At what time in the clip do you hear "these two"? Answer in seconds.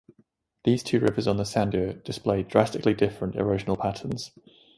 0.63-0.99